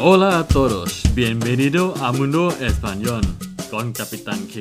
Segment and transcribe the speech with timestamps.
[0.00, 3.22] Hola a todos, bienvenido a Mundo Español
[3.68, 4.54] con Capitán Q.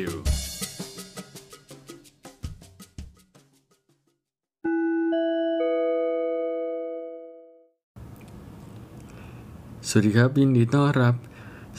[9.88, 11.16] สวัสดีครับ ยินดีต้อนรับ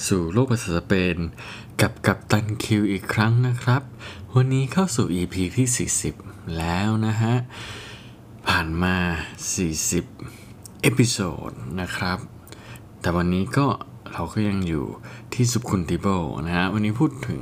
[0.06, 1.16] สู่โลกภาษาสเปน
[1.80, 3.82] กับกัปตันคิวอีกครั้งนะครับ
[4.34, 7.34] วันนี้เข้าสู่ EP ที่ 40 แล้วนะฮะ
[8.48, 8.96] ผ่านมา
[10.06, 11.50] 40 episode
[11.82, 12.37] นะครับ
[13.00, 13.66] แต่วันนี้ก็
[14.12, 14.84] เราก็ยังอยู่
[15.32, 16.16] ที่ subjuntivo
[16.46, 17.40] นะฮะ วันนี้พูดถึง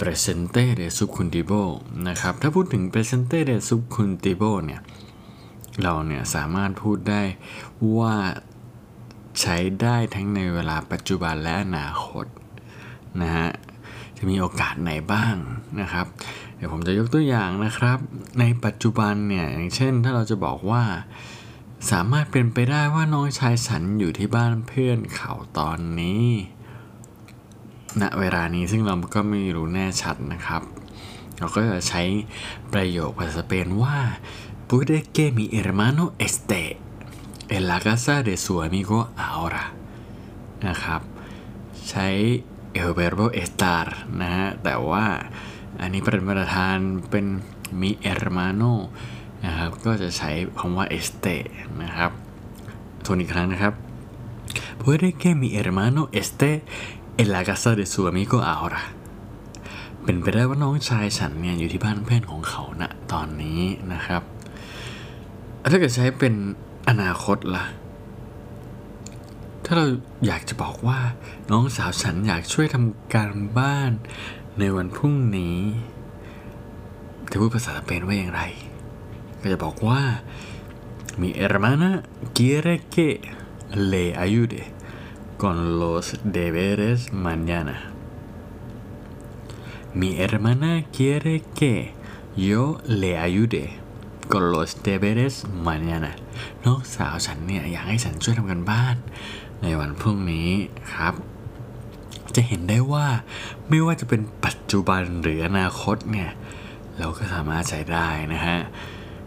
[0.00, 1.62] presente de subjuntivo
[2.08, 4.80] นะครับ ถ้าพูดถึง presente de subjuntivo เนี่ย
[5.82, 7.22] เราเนี่ยสามารถพูดได้
[7.98, 8.14] ว่า
[9.40, 12.26] ใช้ได้ทั้งในเวลาปัจจุบันและอนาคต
[13.22, 13.48] นะฮะ
[14.16, 15.34] จะมีโอกาสไหนบ้าง
[15.80, 16.06] นะครับ
[16.56, 17.98] เดี๋ยวผมจะยกตัวอย่างนะครับ
[18.40, 20.82] ในปัจจุบันเนี่ย อย่างเช่นถ้าเราจะบอกว่า
[21.90, 26.26] สามารถเป็นไปได้ว่าน้องชายฉันอยู่ที่บ้านเพื่อนเขาตอนนี้
[28.00, 30.62] ณ เวลานี้ซึ่งเราก็ไม่รู้แน่ชัดนะครับ
[31.38, 32.02] เราก็จะใช้
[32.72, 33.98] ประโยคภาษาสเปนว่า
[34.68, 36.62] puede que mi hermano esté
[37.56, 39.64] en la casa de su amigo ahora
[40.66, 41.00] นะครับ
[41.88, 42.08] ใช้
[42.80, 43.86] el verbo estar
[44.22, 45.06] นะฮะ แต่ว่า
[45.80, 46.76] อันนี้เป็นประธาน
[47.10, 47.26] เป็น
[47.80, 48.72] mi hermano
[49.44, 51.36] นะครับ ก็จะใช้คำว่า este
[51.82, 52.10] นะครับ
[53.04, 53.74] ทวนอีกครั้งนะครับ
[54.82, 56.50] puede que mi hermano esté
[57.20, 58.82] en la casa de su amigo ahora
[60.02, 63.60] เป็นไปได้ว่าน้องชายฉันเนี่ยอยู่ที่บ้านเพื่อนของเขาณนะตอนนี้
[63.92, 64.22] นะครับ
[65.70, 66.34] ถ้าเกิดใช้เป็น
[66.88, 67.64] อนาคตล่ะ
[69.64, 69.86] ถ้าเรา
[70.26, 70.98] อยากจะบอกว่า
[71.50, 73.92] น้องสาวฉันอยากช่วยทำการบ้าน
[74.58, 75.58] ในวันพรุ่งนี้
[77.30, 78.42] จะพูดภาษาสเปนว่าอย่างไร
[79.42, 80.02] ก็จะบอกว่า
[81.20, 81.90] mi hermana
[82.36, 83.08] quiere que
[83.92, 84.62] le ayude
[85.42, 86.04] con los
[86.38, 87.76] deberes mañana
[90.00, 91.74] mi hermana quiere que
[92.48, 92.62] yo
[93.02, 93.64] le ayude
[94.32, 95.34] con los deberes
[95.68, 96.12] mañana
[96.64, 98.96] น้องสาวฉันเนี่ยอยากให้ฉันช่วยทำกันบ้าน
[99.62, 100.48] ในวันพรุ่งนี้
[100.92, 101.14] ครับ
[102.36, 103.06] จะเห็นได้ว่า
[103.68, 106.30] ไม่ว่าจะเป็นปัจจุบันหรืออนาคตเนี่ย
[106.98, 108.58] เราก็สามารถใช้ได้นะฮะ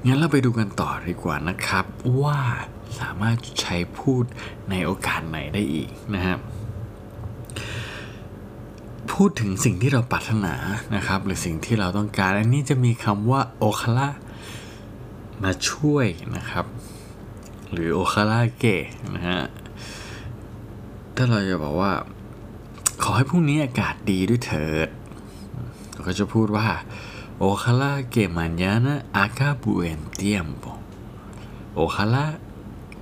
[0.07, 1.85] งั้นเราไปดูกันต่อดีกว่านะครับ
[2.21, 2.39] ว่า
[2.99, 4.23] สามารถใช้พูด
[4.69, 6.39] ในโอกาสไหนได้อีกนะครับ
[9.11, 10.55] พูดถึงสิ่งที่เราปรารถนา
[10.95, 14.07] นะครับ หรือสิ่งที่เราต้องการ อันนี้จะมีคำว่าโอคาระ
[15.43, 16.65] มาช่วยนะครับ
[17.71, 18.85] หรือโอคาระเกะ
[19.15, 19.41] นะฮะ
[21.15, 21.91] ถ้าเราจะบอกว่า
[23.03, 24.89] ขอให้พรุ่งนี้อากาศดีด้วยเถิด
[25.91, 26.67] เราก็จะพูดว่า
[27.39, 30.79] ojalá que mañana haga buen tiempo
[31.75, 32.39] ojalá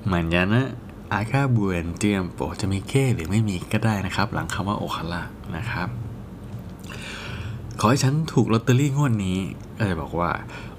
[0.06, 0.60] mañana
[1.10, 5.22] haga buen tiempo จะมีเก้หรือไม่มีก็ได้นะครับ หลังคำว่า ojalá
[5.56, 5.90] นะครับ
[7.80, 9.40] ขอให้ฉันถูกลอตเตอรี่งวดนี้
[9.78, 10.32] ก็จะบอกว่า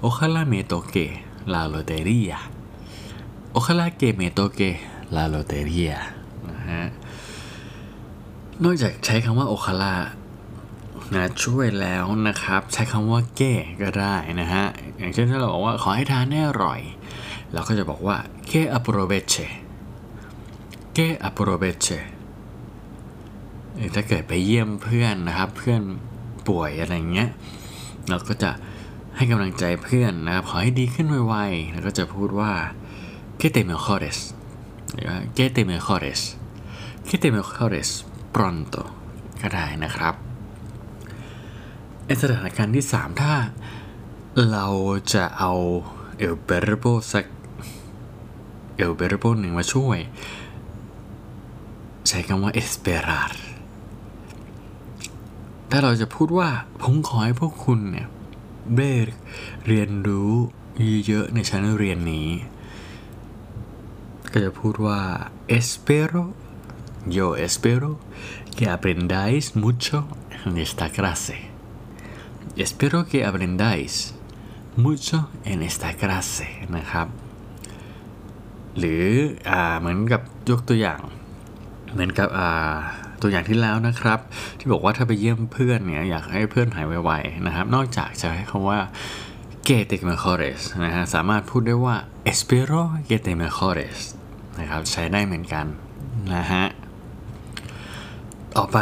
[0.05, 1.05] ojalá me toque
[1.53, 2.37] la lotería
[3.57, 4.69] ojalá que me toque
[5.15, 5.97] la lotería
[6.49, 6.83] นะฮะ
[8.63, 9.95] นอกจากใช้คำว่าโอคาร่า
[11.13, 14.65] นะช่วยแล้วนะครับ ใช้คำว่าเก้ก็ได้นะฮะ
[14.97, 16.81] อย่างเช่นถ้าเราบอกว่าขอให้ทานให้อร่อย
[17.53, 18.17] เราก็จะบอกว่า
[18.47, 19.47] เก้ aproveche
[20.93, 21.99] เก้ aproveche
[23.95, 25.81] ถ้าเกิดไปเยี่ยมเพื่อนนะครับ เพื่อน
[26.47, 27.29] ป่วยอะไรเงี้ย
[28.09, 28.51] เราก็จะ
[29.15, 32.51] ให้กำลังใจเพื่อนนะครับ ขอให้ดีขึ้นไวๆ แล้วก็จะพูดว่า
[33.39, 34.19] que te mejores
[34.93, 36.19] หรือว่า que te mejores
[37.07, 37.89] que te mejores
[38.35, 38.83] pronto
[39.41, 40.24] ก็ได้นะครับ
[42.05, 43.33] ในสถานการณ์ที่ 3 ถ้า
[44.51, 44.67] เรา
[45.13, 45.53] จะเอา
[46.25, 47.25] el verbo สัก
[48.83, 49.99] el verbo หนึ่งมาช่วย
[52.07, 53.31] ใช้คำว่า esperar
[55.69, 56.49] ถ้าเราจะพูดว่า
[56.81, 58.07] ผมขอให้พวกคุณเนี่ย
[58.77, 58.91] ได้
[59.67, 60.31] เรียนรู้
[61.05, 62.29] เยอะๆในชั้นเรียนนี้
[64.31, 65.01] ก็จะพูดว่า
[65.57, 66.23] espero
[67.17, 67.91] yo espero
[68.55, 69.97] que aprendáis mucho
[70.45, 71.37] en esta clase
[72.63, 73.93] espero que aprendáis
[74.85, 75.17] mucho
[75.51, 77.07] en esta clase นะครับ
[78.77, 79.05] หรือ
[79.49, 81.01] อ่าเหมือนกับยกตัวอย่าง
[81.91, 82.75] เหมือนกับอ่า
[83.21, 84.19] ตัวอย่างที่แล้วนะครับ
[84.59, 88.79] ที่บอกว่าถ้าไปเยี่ยมเพื่อนเนี่ยอยากให้เพื่อนหายไวๆนะครับ นอกจากจะให้คำว่า
[89.67, 91.95] que te mejores นะฮะสามารถพูดได้ว่า
[92.31, 93.99] espero que te mejores
[94.59, 95.65] นะครับใช้ได้เหมือนกัน
[96.35, 96.65] นะฮะ
[98.57, 98.77] ต่อไป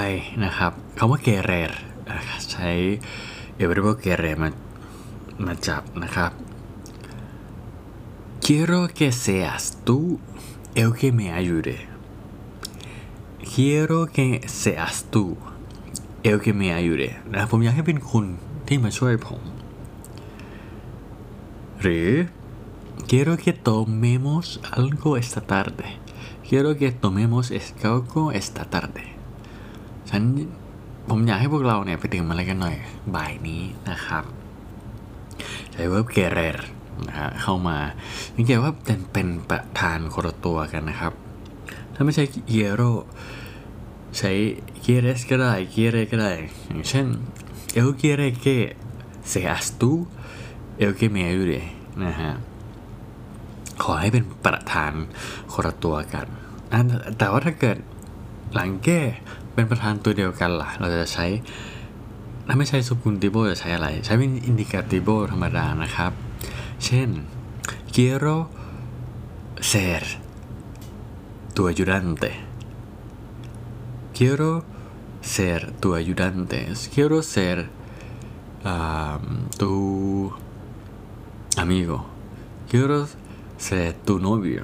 [0.46, 1.72] นะครับคำว่า querer
[3.59, 4.49] นะครับใช้ el verbo querer มา
[5.47, 6.33] มาจับนะครับ
[8.47, 9.99] quiero que seas tú
[10.83, 11.77] el que me ayude
[13.55, 14.27] quiero que
[14.63, 15.25] seas tú
[16.29, 18.27] el que me ayude นะผมอยากให้เป็นคุณ
[18.67, 19.43] ที่มาช่วยผม
[21.83, 22.11] หรือ
[23.11, 24.45] quiero que tomemos
[24.79, 25.87] algo esta tarde
[26.49, 27.45] quiero que tomemos
[27.91, 29.05] algo esta tarde
[30.11, 30.23] ฉัน
[31.10, 32.76] ผมอยากให้พวกเราเนี่ยไปดื่มอะไรกันหน่อย
[33.16, 34.24] บ่ายนี้นะครับ
[35.72, 36.58] ใช้ verb querer
[37.08, 37.78] นะฮะเข้ามา
[38.36, 41.14] สังเกตว่าเป็นเป็นประธานคนละตัวกันนะครับ
[41.94, 42.92] ถ้าไม่ใช่ quiero
[44.18, 44.32] ใช้
[44.84, 46.32] quieres ก็ได้ quiere ก็ได้
[46.68, 47.08] อย่างเช่น
[47.80, 48.58] el quiere que
[49.32, 49.92] seas tú
[50.84, 51.62] el que me ayude
[52.06, 52.32] นะฮะ
[53.84, 54.92] ขอให้เป็นประธาน
[55.54, 56.28] คนละตัวกัน
[57.18, 57.78] แต่ว่าถ้าเกิด
[58.54, 59.02] หลังแก้
[59.54, 61.26] เป็นประธานตัวเดียวกันล่ะ เราจะใช้
[62.48, 66.12] ถ้าไม่ใช่ subjuntivo จะใช้อะไร ใช้เป็น indicativo ธรรมดานะครับ
[66.86, 67.10] เช่น
[67.96, 68.38] quiero
[69.72, 70.04] ser
[71.56, 72.32] tu ayudante
[74.18, 74.52] quiero
[75.34, 76.60] ser tu ayudante
[76.94, 77.58] quiero ser
[78.72, 79.26] um,
[79.60, 79.72] tu
[81.64, 82.00] amigo
[82.70, 83.00] quiero
[83.66, 84.64] ser tu novio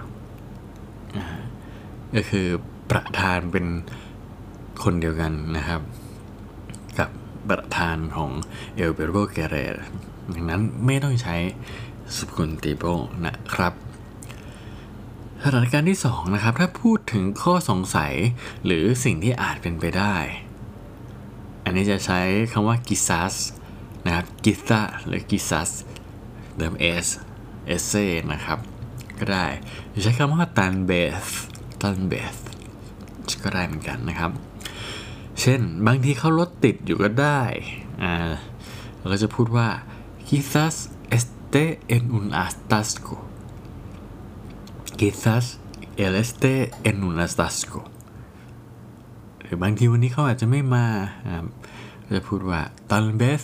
[2.16, 2.48] ก็คือ
[2.92, 3.66] ประธานเป็น
[4.84, 5.82] คนเดียวกันนะครับ
[7.00, 7.10] กับ
[7.50, 8.32] ประธานของ
[8.76, 9.56] เอลเบโรเกเร
[10.34, 11.36] ดังนั้นไม่ต้องใช้
[12.16, 12.84] สุกุนติโบ
[13.26, 13.74] นะครับ
[15.44, 18.14] สถานการณ์ที่ 2 นะครับ ถ้าพูดถึงข้อสงสัย
[18.66, 20.16] หรือสิ่งที่อาจเป็นไปได้
[21.64, 22.20] อันนี้จะใช้
[22.52, 23.36] คำว่ากิซัส
[24.06, 25.70] นะครับกิซาหรือกิซัส
[26.58, 26.74] เดิม
[27.04, 27.08] s
[27.66, 27.94] เอเซ
[28.32, 28.60] นะครับ
[29.20, 29.46] ก็ได้
[30.04, 30.92] ใช้คำว่าตันเบ
[31.26, 31.28] ส
[31.82, 32.36] ตันเบส
[33.44, 34.32] ก็ได้เหมือนกันนะครับ
[35.42, 37.42] เช่น บางทีเขารถติดอยู่ก็ได้
[38.04, 38.14] อ่า
[38.98, 39.68] เราก็จะพูดว่า
[40.28, 40.76] quizás
[41.18, 41.66] esté
[41.96, 43.16] en un atasco
[45.00, 45.46] quizás
[46.04, 46.54] él esté
[46.90, 47.82] en un atasco
[49.42, 50.88] หรือบางทีวันนี้เขาอาจจะไม่มา
[51.34, 51.48] ครับ
[52.02, 53.42] เราจะพูดว่า tal vez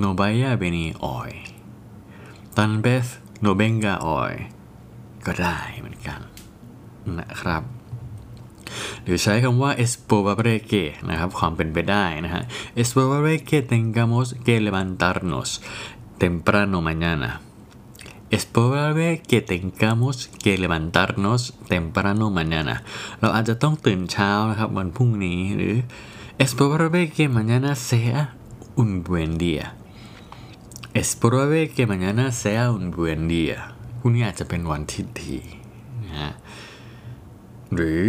[0.00, 1.32] no vaya a venir hoy
[2.56, 3.06] tal vez
[3.44, 4.34] no venga hoy
[5.26, 6.20] ก็ได้เหมือนกัน
[7.18, 7.62] นะครับ
[9.04, 12.42] หรือใช้คำว่า es probable que นะครับความเป็นไปได้นะฮะ
[12.80, 15.48] es probable que tengamos que levantarnos
[16.22, 17.30] temprano mañana
[18.36, 21.40] es probable que tengamos que levantarnos
[21.72, 22.74] temprano mañana
[23.20, 25.76] เราอาจจะต้องตื่นเช้านะครับวันพรุ่งนี้หรือ
[26.44, 28.18] es probable que mañana sea
[28.82, 29.66] un buen día
[31.00, 33.58] es probable que mañana sea un buen día
[34.00, 35.36] พรุ่งนี้อาจจะเป็นวันที่ดี
[36.04, 36.32] นะฮะ
[37.74, 38.04] หรือ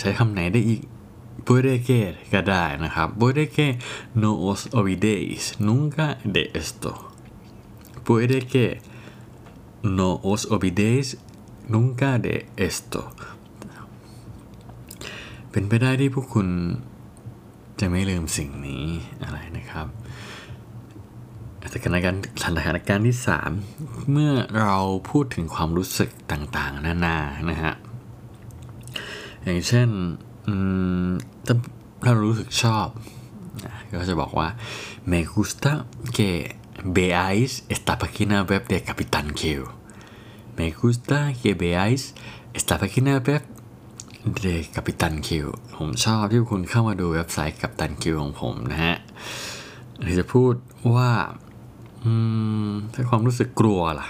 [0.00, 0.82] ใช้คำไหนได้อีก
[1.46, 2.00] puede que
[2.32, 3.66] ก็ได้นะครับ puede que
[4.22, 6.92] no os olvidéis nunca de esto
[8.06, 8.66] puede que
[9.98, 11.06] no os olvidéis
[11.74, 12.36] nunca de
[12.68, 13.02] esto
[15.50, 16.48] เป็นไปได้ที่พวกคุณ
[17.80, 18.84] จะไม่ลืมสิ่งนี้
[19.22, 19.86] อะไรนะครับ
[21.74, 23.16] สถานการณ์สถานการณ์ที่
[23.62, 24.78] 3 เมื่อเรา
[25.10, 27.18] พูดถึงความรู้สึกต่างๆ นานา
[27.50, 27.74] นะฮะ
[29.44, 29.88] อย่างเช่น
[31.46, 31.56] ถ้า
[32.04, 32.88] ถ้ารู้สึกชอบ
[33.90, 34.48] ก็จะบอกว่า
[35.10, 35.72] me gusta
[36.16, 36.30] que
[36.96, 39.42] veáis esta página web de Capitán Q
[40.58, 42.02] me gusta que veáis
[42.58, 43.42] esta página web
[44.40, 45.46] เดกับปิตันคิว
[45.76, 48.96] ผมชอบที่คุณเข้ามาดูเว็บไซต์กัปตันคิวของผมนะฮะ
[50.00, 50.54] หรือจะพูด
[50.94, 51.10] ว่า
[52.92, 54.08] ถ้าความรู้สึกกลัวล่ะ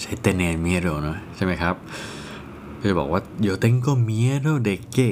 [0.00, 1.74] ใช้เตเนนมีโรนะใช่ไหมครับ
[2.90, 5.10] จะบอกว่า yo tengo miedo de que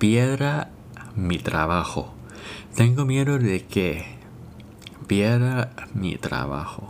[0.00, 0.54] pierda
[1.28, 2.02] mi trabajo
[2.78, 3.88] tengo miedo de que
[5.08, 5.54] pierda
[6.00, 6.84] mi trabajo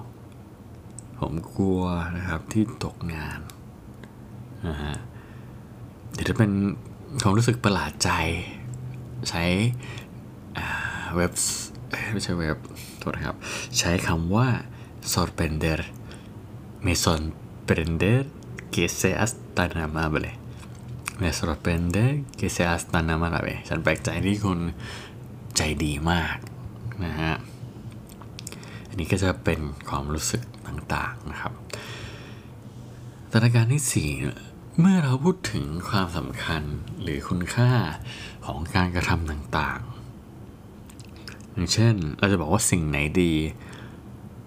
[1.21, 1.83] ผมกลัว
[2.17, 3.41] นะครับที่ตกงาน
[4.67, 4.95] นะฮะ
[6.13, 6.51] เดี๋ยวจะเป็น
[7.23, 8.11] ความรู้สึกประหลาดใจ
[9.29, 9.45] ใช้
[11.17, 11.33] เว็บ
[12.13, 12.57] ไม่ใช่เว็บ
[12.99, 13.37] โทษนะครับ
[13.79, 14.49] ใช้คำว่า
[15.13, 15.81] sorprender
[16.85, 18.21] me sorprender
[18.75, 20.31] que seas tan amable
[21.21, 22.05] me sorprende
[22.39, 24.59] que seas tan amable ฉันแปลกใจที่คุณ
[25.57, 26.37] ใจดีมาก
[27.05, 27.35] นะฮะ
[28.89, 31.53] อันนี้ก็จะเป็นความรู้สึกต่างๆนะครับ
[33.31, 36.63] สถานการณ์ที่ 4 เมื่อเราพูดถึงความสำคัญ
[37.03, 37.71] หรือคุณค่า
[38.47, 43.35] ของการกระทำต่างๆ อย่างเช่น เราจะบอกว่าสิ่งไหนดี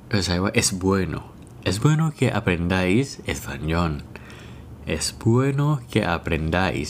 [0.09, 1.21] เราใช้ว่า es bueno
[1.68, 3.92] es bueno que aprendáis español
[4.96, 6.88] es bueno que aprendáis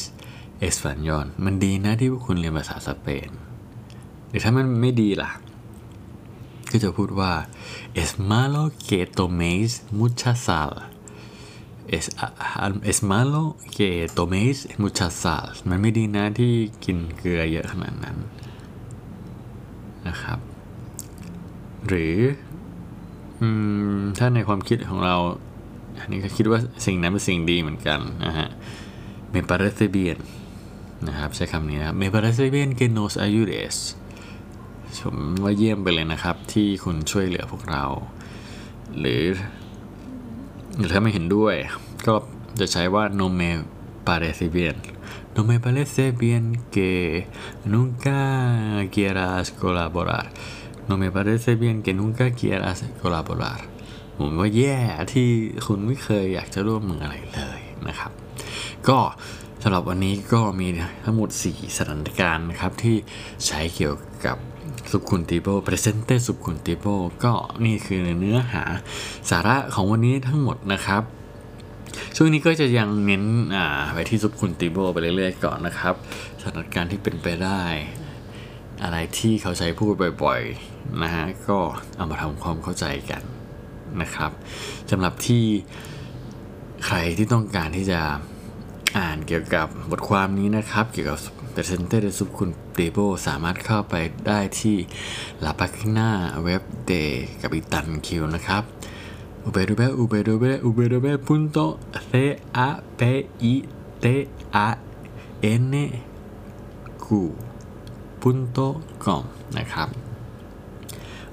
[0.68, 3.30] español มันดีนะที่พวกคุณเรียนภาษาสเปน
[4.28, 5.30] หรือถ้ามันไม่ดีล่ะ
[6.70, 7.32] ก็จะพูดว่า
[8.02, 10.72] es malo que toméis mucha sal
[11.96, 12.06] es
[12.90, 13.42] es malo
[13.76, 16.52] que toméis mucha sal มันไม่ดีนะที่
[16.84, 18.16] กินเกลือเยอะขนาดนั้น
[20.08, 20.38] นะครับ
[21.86, 22.16] หรือ
[23.41, 23.49] อื
[23.97, 25.15] มถ้าในความคิดของเรา
[25.99, 28.47] อันนี้ก็คิดว่าสิ่งนั้นเป็นสิ่งดีเหมือนกันนะฮะ
[29.33, 30.17] me parece bien
[31.07, 33.77] นะครับใช้คำนี้นะครับ me parece bien que nos ayudes
[35.01, 37.83] ผมว่าเยี่ยมไปเลยนะครับ ที่คุณช่วยเหลือพวกเรา
[38.99, 39.23] หรือ
[40.77, 41.55] หรือถ้าไม่เห็นด้วย
[42.07, 42.15] ก็
[42.59, 43.49] จะใช้ว่า no me
[44.07, 44.75] parece bien
[45.35, 46.43] no me parece bien
[46.75, 46.91] que
[47.73, 48.21] nunca
[48.93, 50.25] quieras colaborar
[50.87, 53.59] no me parece bien que nunca quieras colaborar
[54.19, 54.77] ผมว่าแย่
[55.13, 55.27] ที่
[55.67, 58.11] คุณไม่เคยอยากจะร่วมมืออะไรเลยนะครับ
[58.87, 58.99] ก็
[59.63, 60.67] สำหรับวันนี้ก็มี
[61.03, 62.95] ทั้งหมด 4 สถานการณ์นะครับ ที่
[63.45, 64.37] ใช้เกี่ยวกับ
[64.91, 66.85] สุขุนติโบ presente สุขุนติโบ
[67.23, 67.33] ก็
[67.65, 68.63] นี่คือเนื้อหา
[69.29, 71.03] สาระของวันนี้ทั้งหมดนะครับ
[72.15, 73.23] ช่วงนี้ก็จะยังเน้น
[73.93, 75.95] ไปที่สุขุนติโบไปเรื่อยๆก่อนนะครับ
[76.41, 77.61] สถานการณ์ที่เป็นไปได้
[78.83, 79.93] อะไรที่เขาใช้พูด
[80.23, 81.59] บ่อยๆนะฮะก็
[81.95, 83.21] เอามาทำความเข้าใจกัน
[84.01, 84.31] นะครับ
[84.91, 85.45] สำหรับที่
[86.85, 88.01] ใครที่ต้องการที่จะ
[88.99, 91.19] อ่านเกี่ยวกับบทความนี้นะครับ เกี่ยวกับ
[91.55, 93.95] Presente de Subcuntivo สามารถเข้าไป
[94.27, 94.77] ได้ที่
[95.45, 96.09] La Página
[96.47, 97.01] Web de
[97.41, 98.63] Capitan Q นะครับ
[108.21, 109.23] punto.com
[109.57, 109.89] นะครับ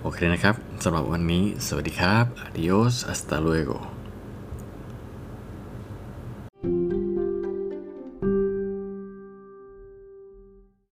[0.03, 3.94] โอเคนะครับสำหรับวันนี้ สวัสดีครับ adios hasta luego